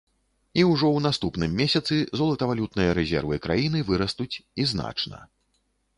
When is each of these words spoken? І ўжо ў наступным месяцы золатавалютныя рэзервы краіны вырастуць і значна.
І 0.59 0.61
ўжо 0.69 0.87
ў 0.91 0.99
наступным 1.07 1.51
месяцы 1.61 1.99
золатавалютныя 2.21 2.97
рэзервы 3.01 3.41
краіны 3.47 3.85
вырастуць 3.91 4.35
і 4.65 4.71
значна. 4.73 5.25